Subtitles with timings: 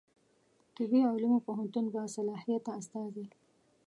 [0.75, 3.25] طبي علومو پوهنتون باصلاحیته استازی